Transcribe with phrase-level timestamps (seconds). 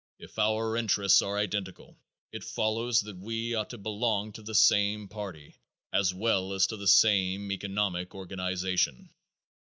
[0.17, 1.95] If our interests are identical,
[2.31, 5.57] it follows that we ought to belong to the same party
[5.93, 9.11] as well as to the same economic organization.